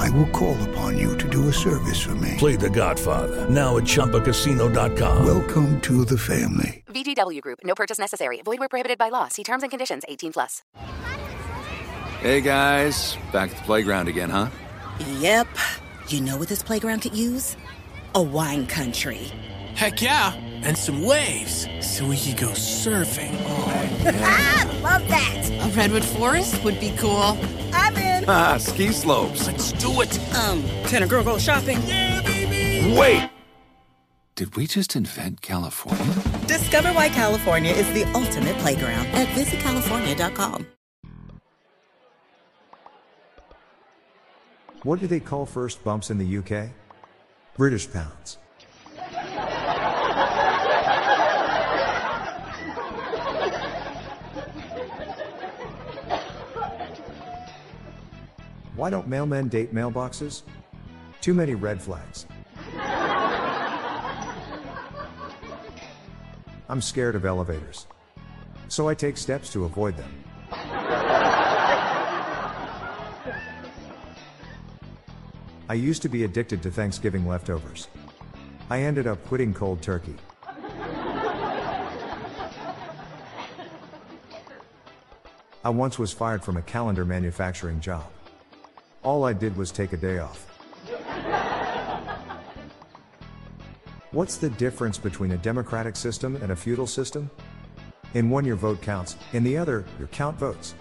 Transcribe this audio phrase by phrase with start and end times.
[0.00, 2.34] I will call upon you to do a service for me.
[2.38, 5.26] Play The Godfather now at ChumbaCasino.com.
[5.26, 6.82] Welcome to the family.
[6.86, 7.58] VGW Group.
[7.64, 8.40] No purchase necessary.
[8.42, 9.28] Void where prohibited by law.
[9.28, 10.02] See terms and conditions.
[10.08, 10.62] 18 plus.
[12.20, 14.48] Hey guys, back at the playground again, huh?
[15.20, 15.48] Yep.
[16.08, 17.56] You know what this playground could use?
[18.14, 19.30] A wine country.
[19.74, 23.34] Heck yeah, and some waves so we could go surfing.
[23.46, 25.50] oh Ah, love that.
[25.62, 27.38] A redwood forest would be cool.
[28.22, 28.28] I'm.
[28.28, 29.46] Ah, ski slopes.
[29.46, 30.18] Let's do it.
[30.34, 31.78] Um, can a girl go shopping?
[31.86, 32.96] Yeah, baby.
[32.98, 33.30] Wait!
[34.36, 36.14] Did we just invent California?
[36.46, 40.66] Discover why California is the ultimate playground at visitcalifornia.com.
[44.82, 46.70] What do they call first bumps in the UK?
[47.58, 48.38] British pounds.
[58.80, 60.40] Why don't mailmen date mailboxes?
[61.20, 62.24] Too many red flags.
[66.66, 67.86] I'm scared of elevators.
[68.68, 70.24] So I take steps to avoid them.
[75.68, 77.88] I used to be addicted to Thanksgiving leftovers.
[78.70, 80.16] I ended up quitting cold turkey.
[85.62, 88.10] I once was fired from a calendar manufacturing job.
[89.02, 90.46] All I did was take a day off.
[94.12, 97.30] What's the difference between a democratic system and a feudal system?
[98.12, 100.74] In one, your vote counts, in the other, your count votes.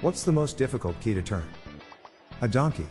[0.00, 1.42] What's the most difficult key to turn?
[2.40, 2.86] A donkey.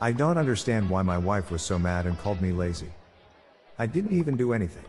[0.00, 2.92] I don't understand why my wife was so mad and called me lazy.
[3.80, 4.84] I didn't even do anything.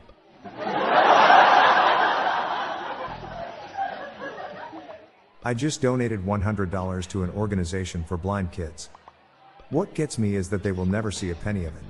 [5.47, 8.89] I just donated $100 to an organization for blind kids.
[9.69, 11.83] What gets me is that they will never see a penny of it.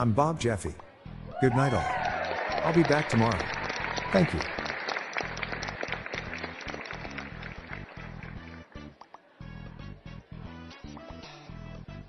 [0.00, 0.74] I'm Bob Jeffy.
[1.40, 2.64] Good night, all.
[2.64, 3.38] I'll be back tomorrow.
[4.10, 4.40] Thank you.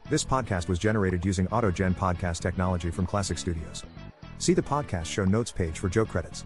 [0.10, 3.84] This podcast was generated using AutoGen podcast technology from Classic Studios.
[4.40, 6.46] See the podcast show notes page for Joe credits.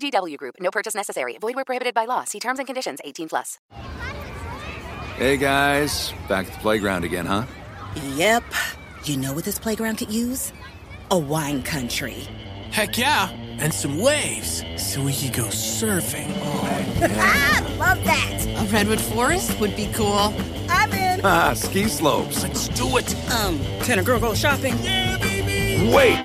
[0.00, 0.56] VGW Group.
[0.60, 1.36] No purchase necessary.
[1.40, 2.24] Void where prohibited by law.
[2.24, 3.00] See terms and conditions.
[3.04, 3.58] 18 plus.
[5.16, 7.44] Hey guys, back at the playground again, huh?
[8.14, 8.42] Yep.
[9.04, 10.52] You know what this playground could use?
[11.10, 12.26] A wine country.
[12.70, 16.30] Heck yeah, and some waves so we could go surfing.
[16.42, 16.86] Oh,
[17.18, 18.46] Ah, love that.
[18.46, 20.32] A redwood forest would be cool.
[20.70, 21.20] I'm in.
[21.24, 22.42] Ah, ski slopes.
[22.44, 23.12] Let's do it.
[23.32, 24.74] Um, can a girl go shopping?
[24.82, 25.92] Yeah, baby.
[25.94, 26.24] Wait!